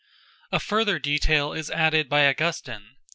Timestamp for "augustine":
2.25-2.95